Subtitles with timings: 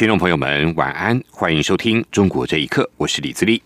[0.00, 3.62] 听众朋友们，晚安，欢迎收听《中国这一刻》，我是李自立。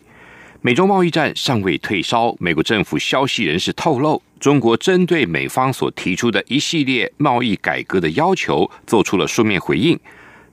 [0.62, 9.96] 美中贸易战尚未退烧，美国政府消息人士透露，中国针对美方所提出的一系列贸易改革的要求，做出了书面回应。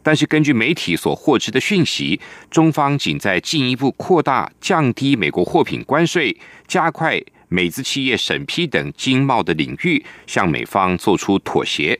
[0.04, 2.21] 但是，根据媒体所获知的讯息，
[2.52, 6.38] 中方仅在进一步扩大、降低美国货品关税、
[6.68, 11.99] 加快美资企业审批等经贸的领域，向美方做出妥协。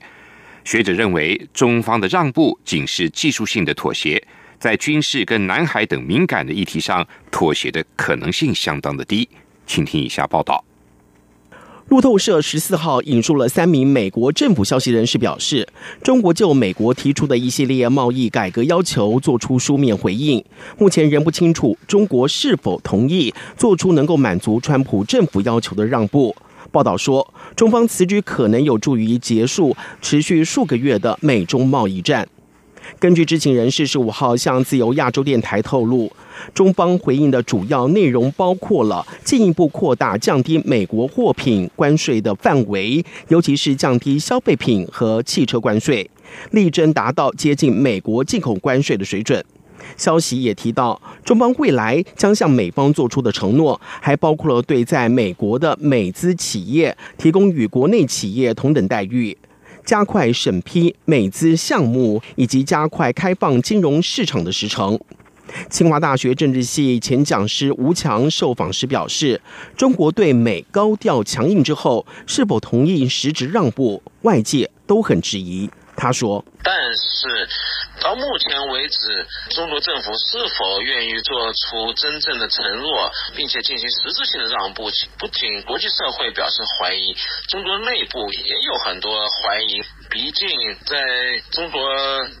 [0.64, 4.22] 学者认为，中方的让步仅是技术性的妥协，
[4.58, 9.28] 在军事跟南海等敏感的议题上，妥协的可能性相当的低。
[9.66, 10.64] 请听以下报道。
[11.88, 15.68] 路透社十四号引述了三名美国政府消息人士表示，
[16.02, 20.42] 中国就美国提出的一系列贸易改革要求做出书面回应，
[20.78, 26.34] 目前仍不清楚中国是否同意做出能够满足川普政府要求的让步。
[26.72, 32.26] 报道说，中方此举可能有助于结束持续数个月的美中贸易战。
[32.98, 36.10] 根据知情人士十五号向自由亚洲电台透露，
[36.52, 46.10] 中方回应的主要内容包括了进一步扩大降低美国货品关税的范围，尤其是降低消费品和汽车关税，
[46.50, 49.44] 力争达到接近美国进口关税的水准。
[49.96, 59.36] 消息也提到，中方未来将向美方做出的承诺，还包括了对在美国的美资企业提供与国内企业同等待遇，
[59.84, 64.98] 加快审批美资项目，以及加快开放金融市场的时程。
[65.68, 69.38] 清华大学政治系前讲师吴强受访时表示，
[69.76, 75.68] 中国对美高调强硬之后，是否同意实质让步，外界都很质疑。
[76.02, 77.48] 他说：“但是。”
[78.02, 84.90] 到目前为止，中国政府是否愿意做出真正的承诺，并且进行实质性的让步？
[85.20, 87.14] 不仅国际社会表示怀疑，
[87.46, 89.80] 中国内部也有很多怀疑。
[90.10, 90.48] 毕竟，
[90.84, 90.98] 在
[91.52, 91.80] 中国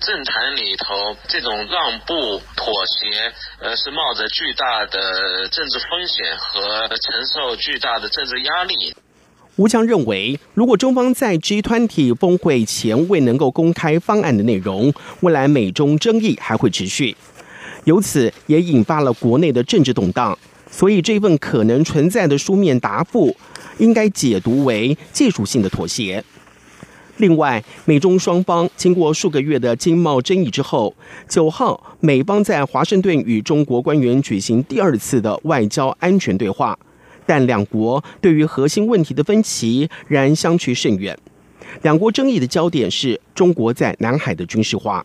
[0.00, 8.96] 政坛里头，这种让步、妥协，呃，是冒着巨大的政治风险和承受巨大的政治压力。
[9.56, 14.90] 吴强认为，如果中方在 G20 峰会前未能够公开方案的内容，
[15.20, 17.14] 未来美中争议还会持续，
[17.84, 20.36] 由此也引发了国内的政治动荡。
[20.70, 23.36] 所以，这份可能存在的书面答复，
[23.76, 26.24] 应该解读为技术性的妥协。
[27.18, 30.94] 另外，美中双方经过数个月的经贸争议之后，
[31.28, 36.78] 九号美方在华盛顿与中国官员举行第二次的外交安全对话。
[37.26, 41.16] 但两国对于核心问题的分歧仍相去甚远。
[41.82, 45.04] 两国争议的焦点是中国在南海的军事化。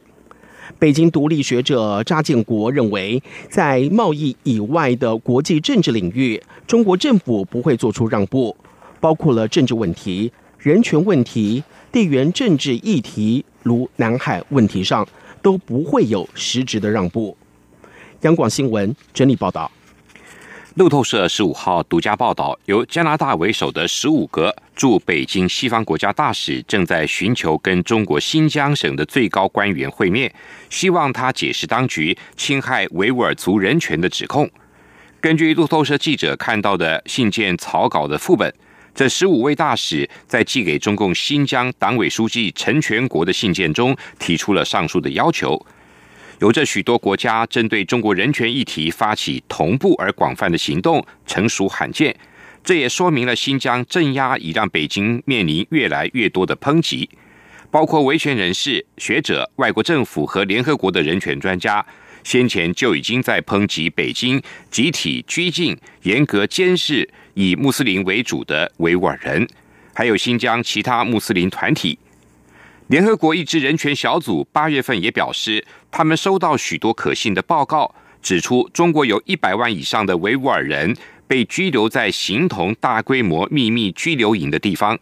[0.78, 8.56] 北京独立学者查建国认为，在贸易以外的国际政治领域，中国政府不会做出让步，
[9.00, 10.30] 包括了政治问题、
[10.60, 15.08] 人权问题、地缘政治议题，如南海问题上，
[15.42, 17.36] 都不会有实质的让步。
[18.22, 19.72] 央广新闻整理报道。
[20.78, 30.32] 路透社十五号独家报道，由加拿大为首的十五个驻北京西方国家大使正在寻求跟中国新疆省的最高官员会面，
[30.70, 34.48] 希望他解释当局侵害维吾尔族人权的指控。
[35.20, 38.54] 根据路透社记者看到的信件草稿的副本，
[38.94, 45.60] 这十五位大使在寄给中共新疆党委书记陈全国的信件中提出了上述的要求。
[46.40, 52.16] 有着许多国家针对中国人权议题发起同步而广泛的行动，成熟罕见。
[52.64, 57.10] 这也说明了新疆镇压已让北京面临越来越多的抨击，
[57.72, 61.84] 包括维权人士、学者、外国政府和联合国的人权专家，
[62.24, 69.48] 先前就已经在抨击北京集体拘禁、严格监视以穆斯林为主的维吾尔人，
[69.94, 71.98] 还有新疆其他穆斯林团体。
[72.88, 80.96] 联合国一支人权小组八月份也表示，他们收到许多可信的报告，指出中国有一百万以上的维吾尔人
[81.28, 84.98] 被拘留在形同大规模秘密拘留营的地方。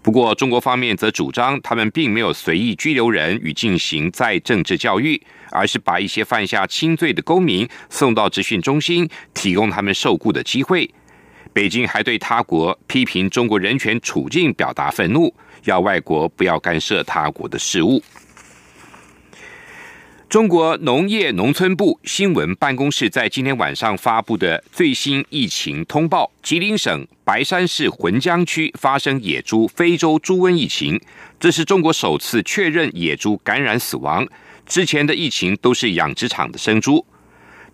[0.00, 5.20] 不过，中国方面则主张，他们并没有随意拘留人与进行再政治教育，
[5.50, 10.90] 而是把一些犯下轻罪的公民送到执训中心，提供他们受雇的机会。
[11.52, 15.32] 北京还对他国批评中国人权处境表达愤怒。
[15.64, 18.02] 要外国不要干涉他国的事务。
[20.28, 30.98] 中国农业农村部新闻办公室在今天晚上发布的最新疫情通报：吉林省白山市浑江区发生野猪非洲猪瘟疫情，
[31.38, 34.26] 这是中国首次确认野猪感染死亡。
[34.64, 37.04] 之前的疫情都是养殖场的生猪。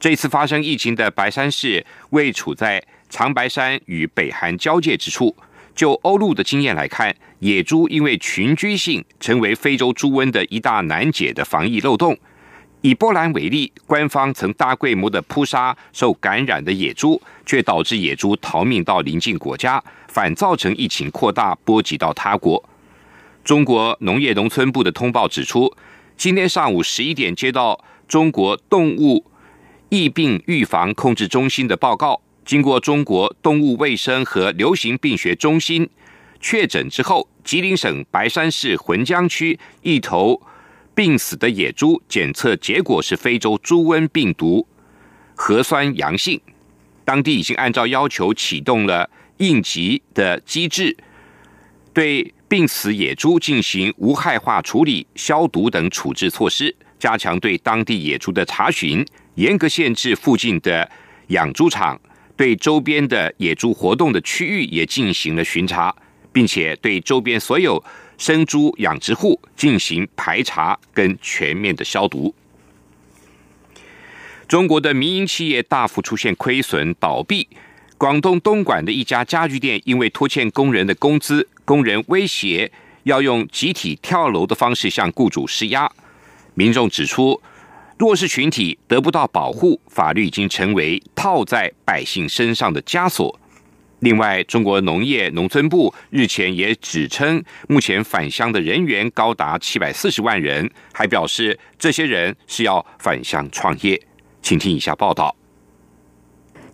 [0.00, 5.37] 这次发生疫情的白山市位处在长白山与北韩交界之处。
[5.78, 12.19] 就欧陆的经验来看，野猪因为群居性，成为非洲猪瘟的一大难解的防疫漏洞。
[12.80, 22.69] 以波兰为例，官方曾大规模的扑杀受感染的野猪，却导致野猪逃命到邻近国家，反造成疫情扩大，波及到他国。
[23.44, 25.72] 中国农业农村部的通报指出，
[26.16, 29.25] 今天上午十一点接到中国动物
[29.90, 35.87] 疫病预防控制中心的报告，经过中国动物卫生和流行病学中心
[36.41, 40.41] 确诊之后，吉林省白山市浑江区一头。
[40.95, 44.67] 病死的野猪检测结果是非洲猪瘟病毒
[45.35, 46.41] 核酸阳性，
[47.05, 50.97] 当地已经按照要求启动了应急的机制，
[51.93, 59.05] 对病死野猪进行无害化处理、消毒等处置措施，加强对当地野猪的查询，
[59.35, 60.91] 严格限制附近的
[61.29, 62.00] 养猪场，
[62.38, 65.94] 对周边的野猪活动的区域也进行了巡查，
[66.32, 67.85] 并且对周边所有。
[68.17, 72.35] 生猪养殖户进行排查跟全面的消毒。
[74.49, 77.46] 中国的民营企业大幅出现亏损倒闭，
[77.96, 82.73] 广东东莞的一家家具店因为拖欠工人的工资，工人威胁
[83.05, 85.88] 要用集体跳楼的方式向雇主施压。
[86.55, 87.40] 民众指出，
[87.99, 93.37] 弱势群体得不到保护，法律已经成为套在百姓身上的枷锁。
[93.99, 104.00] 另外，中国农业农村部日前也指称，目前返乡的人员高达七百四十万人，还表示这些人是要返乡创业。
[104.41, 105.35] 请听以下报道。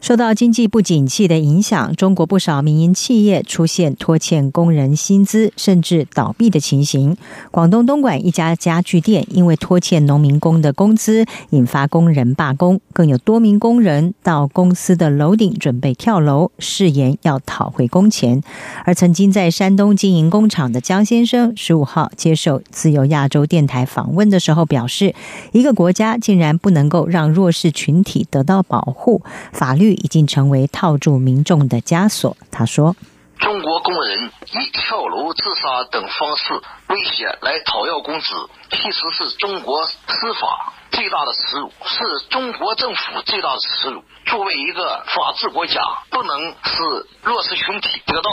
[0.04, 7.16] 受到经济不景气的影响，中国不少民营企业出现拖欠工人薪资甚至倒闭的情形。
[7.50, 18.43] 广东东莞一家家具店因为拖欠农民工的工资，引发工人罢工，更有多名工人到公司的楼顶准备跳楼，誓言要讨回工钱。
[18.87, 25.14] 而曾经在山东经营工厂的江先生，十五号接受自由亚洲电台访问的时候表示
[25.52, 32.37] ：“一个国家竟然不能够让弱势群体得到保护，法律。”已经成为套住民众的枷锁。
[32.50, 32.94] 他说
[33.40, 36.52] ：“中国工人以跳楼、自杀等方式
[36.88, 38.26] 威胁来讨要工资，
[38.70, 39.94] 其实是中国司
[40.38, 44.02] 法最大的耻辱，是中国政府最大的耻辱。
[44.26, 45.81] 作为一个法治国家，
[46.11, 46.82] 不能使
[47.23, 48.31] 弱势群体得到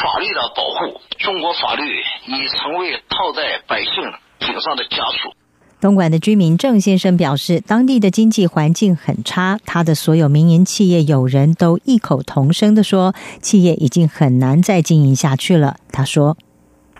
[0.00, 1.00] 法律的保护。
[1.18, 3.92] 中国法律已成为套在百姓
[4.38, 5.34] 颈上的枷锁。”
[5.82, 15.76] 东莞的居民郑先生表示，当地的经济环境很差，他的所有民营企业友人都异口同声的说，企业已经很难再经营下去了。
[15.90, 16.36] 他说：“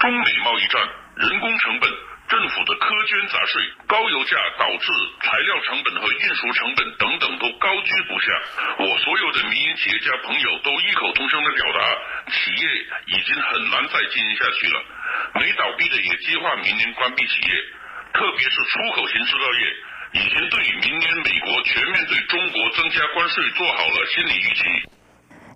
[0.01, 0.81] 中美贸易战、
[1.29, 1.91] 人工成本、
[2.31, 4.87] 政府的苛捐杂税、高油价导致
[5.21, 8.27] 材料成本和运输成本等等都高居不下。
[8.79, 12.69] 我所有的民营企业家朋友都异口同声的表达，企业
[13.06, 14.85] 已经很难再经营下去了。
[15.35, 17.65] 没倒闭的也计划明年关闭企业。”
[18.15, 25.00] 特别是出口型制造业，已经对明年美国全面对中国增加关税做好了心理预期。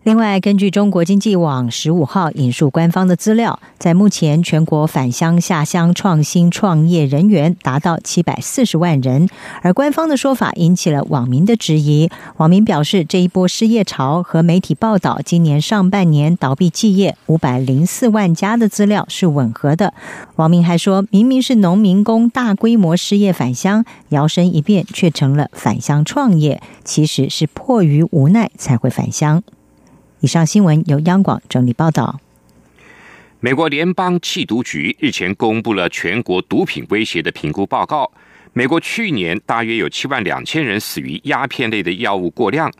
[0.04, 9.26] 另外，根据中国经济网十五号引述官方的资料，在目前全国返乡下乡创新创业人员达到七百四十万人，
[9.62, 12.11] 而官方的说法引起了网民的质疑。
[12.37, 19.94] 网民表示，这一波失业潮和媒体报道今年上半年倒闭企业五百零四万家的资料是吻合的。
[20.37, 29.42] 网民还说，明明是农民工大规模失业返乡，摇身一变却成了返乡创业，其实是迫于无奈才会返乡。
[30.25, 32.19] 以上新闻由央广整理报道。
[33.40, 38.11] 美国联邦缉毒局日前公布了全国毒品威胁的评估报告。
[38.54, 42.73] 美国去年大约有七万两千人死于鸦片类的药物过量。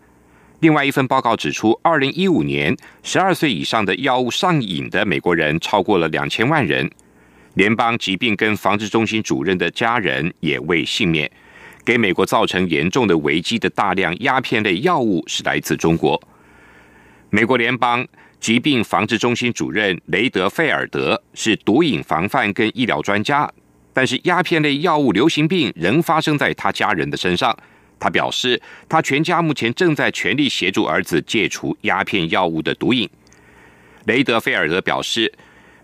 [0.61, 6.91] 另外一份报告指出，二零一五年十二岁以上的药物上瘾的美国人超过了两千万人。
[7.53, 11.31] 联邦疾病跟防治中心主任的家人也未幸免。
[11.85, 16.19] 给美国造成严重的危机的大量鸦片类药物是来自中国。
[17.35, 18.07] 美国联邦
[18.39, 23.53] 疾病防治中心主任雷德费尔德是毒瘾防范跟医疗专家，
[23.93, 27.59] 但是鸦片类药物流行病仍发生在他家人的身上。
[27.99, 33.11] 他表示，他全家目前正在全力协助儿子戒除鸦片药物的毒瘾。
[34.05, 35.33] 雷德费尔德表示，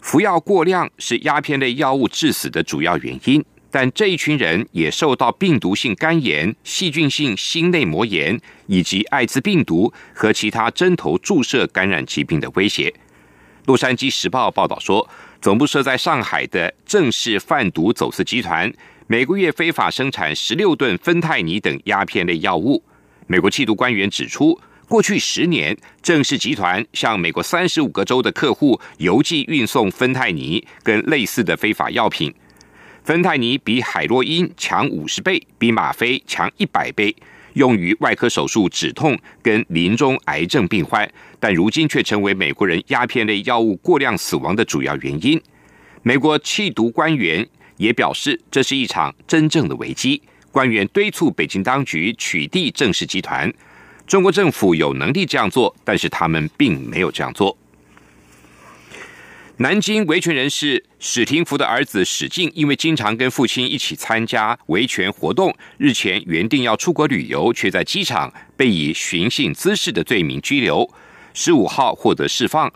[0.00, 3.44] 服药过量是鸦片类药物致死的主要原因。
[3.70, 12.92] 但这一群人也受到病毒性肝炎、细菌性心内膜炎以及艾滋病毒和其他针头注射感染疾病的威胁。
[13.66, 15.08] 洛杉矶时报报道说，
[15.40, 18.72] 总部设在上海的正式贩毒走私集团，
[19.06, 22.82] 每个月非法生产十六吨芬太尼等鸦片类药物。
[23.28, 24.58] 美国缉毒官员指出，
[24.88, 32.34] 过去十年，正式集团向美国三十五个州的客户邮寄运送芬太尼跟类似的非法药品。
[33.02, 37.14] 芬太尼比海洛因强五十倍，比吗啡强一百倍，
[37.54, 45.40] 用于外科手术止痛跟临终癌症病患，但如今却成为美国人鸦片类药物过量死亡的主要原因。
[46.02, 47.46] 美国缉毒官员
[47.78, 50.22] 也表示，这是一场真正的危机。
[50.52, 53.52] 官员敦促北京当局取缔正式集团。
[54.06, 57.56] 中国政府有能力这样做，但是他们并没有这样做。
[59.62, 70.88] 南京维权人士史廷福的儿子史进，因为经常跟父亲一起参加维权活动，日前原定要出国旅游，却在机场被以寻衅滋事的罪名拘留。
[71.34, 72.72] 十五号获得释放，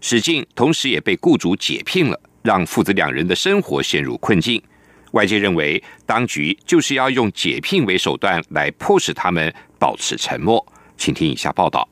[0.00, 4.62] 史进同时也被雇主解聘了，让父子两人的生活陷入困境。
[5.10, 10.66] 外界认为，当局就是要用解聘为手段来迫使他们保持沉默。
[10.96, 11.86] 请听以下报道。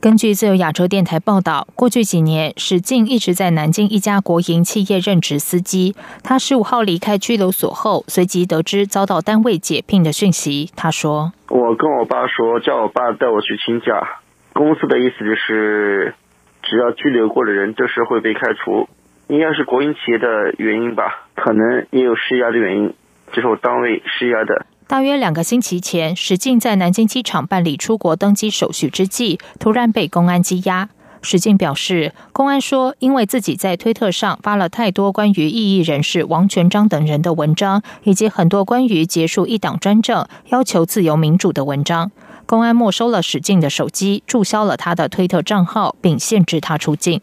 [0.00, 5.94] 根据自由亚洲电台报道，过去几年，史进一直在南京一家国营企业任职司机。
[6.24, 10.70] 他十五号离开拘留所后，随即得知遭到单位解聘的讯息。
[10.74, 14.22] 他说：“我跟我爸说，叫我爸带我去请假。
[14.54, 16.14] 公司的意思就是，
[16.62, 18.88] 只要拘留过的人，都是会被开除。
[19.28, 22.94] 应该是国营企业的原因吧，可能也有施压的原因，
[23.32, 30.88] 这是我单位施压的。”大约两个星期前，史进在南京机场办理出国登机手续之际，突然被公安羁押。
[31.22, 42.10] 史进表示，公安说，因为自己在推特上发了太多关于异议人士王全章等人的文章，以及很多关于结束一党专政、要求自由民主的文章，
[42.44, 47.20] 公安没收了史进的手机，注销了他的推特账号，并限制他出境。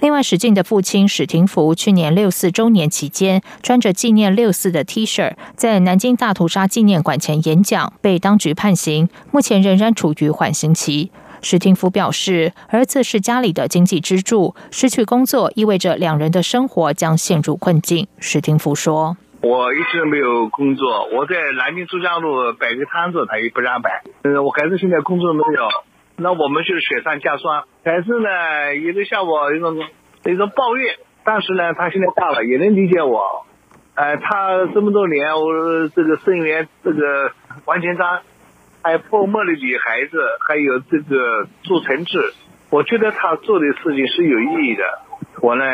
[0.00, 11.10] 另外，史进的父亲史廷福去年六四周年期间，穿着纪念六四的 T 恤，在南京大屠杀纪念馆前演讲，被当局判刑，目前仍然处于缓刑期。
[11.40, 18.06] 史廷福表示，儿子是家里的经济支柱，失去工作意味着两人的生活将陷入困境。
[18.18, 24.02] 史廷福说：“我一直没有工作，我在南京珠江路摆个摊子，他也不让摆。
[24.22, 25.68] 嗯，我孩子现在工作没有。”
[26.18, 29.76] 那我们就是雪上加霜，孩子呢也在向我一种
[30.24, 33.44] 一种抱怨，但是呢，他现在大了，也能理解我。
[33.94, 37.32] 哎，他这么多年，我这个生源这个
[37.64, 38.20] 王全章，
[38.82, 42.32] 还有泼墨的女孩子，还有这个做城治，
[42.70, 44.84] 我觉得他做的事情是有意义的，
[45.42, 45.64] 我呢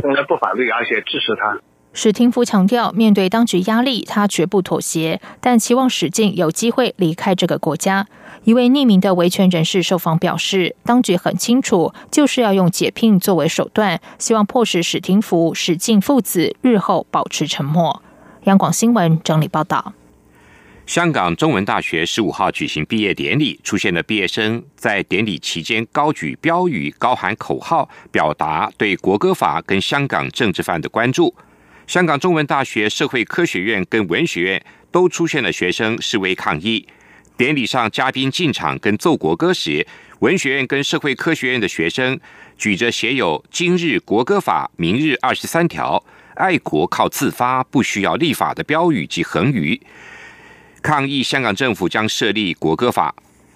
[0.00, 1.58] 从来不反对，而且支持他。
[1.92, 8.06] 史廷福强调，面对当局压力，他绝不妥协，但期望史进有机会离开这个国家。
[8.44, 18.00] 一位匿名的维权人士受访表示，当局很清楚，就是要用解聘作为手段，希望迫使史廷福、史进父子日后保持沉默。
[18.44, 19.92] 央广新闻整理报道。
[20.86, 31.34] 香港中文大学十五号举行毕业典礼，出现的毕业生在典礼期间高举标语、高喊口号，表达对国歌法跟香港政治犯的关注。
[31.90, 36.86] 香港中文大学社会科学院跟文学院都出现了学生示威抗议。
[37.36, 39.84] 典礼上，嘉宾进场跟奏国歌时，
[40.20, 42.16] 文学院跟社会科学院的学生
[42.56, 46.00] 举着写有“今日国歌法，明日二十三条，
[46.36, 49.80] 爱国靠自发，不需要立法”的标语及横语，
[50.80, 53.12] 抗议香港政府将设立国歌法。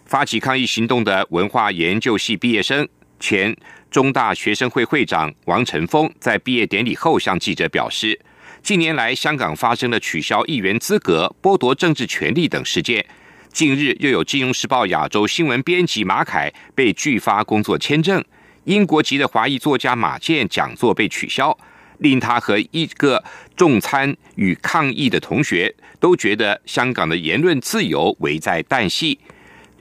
[0.06, 2.88] 发起抗议行动的文化研究系毕业生、
[3.20, 3.56] 前
[3.94, 8.20] 中大学生会会长王成峰，在毕业典礼后向记者表示，
[8.60, 13.06] 近年来香港发生了取消议员资格、剥夺政治权利等事件。
[13.52, 18.20] 近日，又有《金融时报》亚洲新闻编辑马凯被拒发工作签证；
[18.64, 21.56] 英国籍的华裔作家马健讲座被取消，
[21.98, 23.22] 令他和一个
[23.56, 29.20] 重参与抗议的同学都觉得香港的言论自由危在旦夕，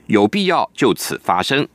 [0.06, 1.66] 有必要就此发声。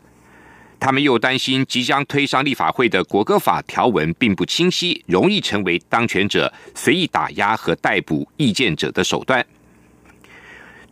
[0.79, 9.45] 他们又担心即将推上立法会的国歌法条文并不清晰，容易成为当权者随意打压和逮捕意见者的手段。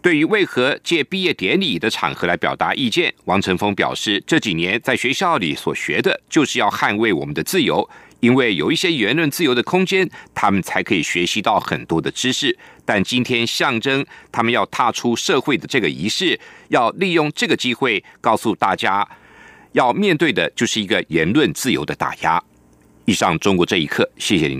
[0.01, 7.89] 对于为何借毕业典礼的场合来表达意见，王成峰表示，这几年在学校里所学的就是要捍卫我们的自由，
[8.19, 12.57] 因为有一些言论自由的空间，他们才可以学习到很多的知识。
[12.85, 16.39] 但今天象征他们要踏出社会的这个仪式，
[16.69, 19.05] 要利用这个机会告诉大家，
[19.73, 22.41] 要面对的就是一个言论自由的打压。
[23.05, 24.55] 以上，中国这一刻，谢谢您。